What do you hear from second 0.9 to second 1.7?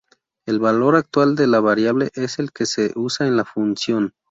actual de la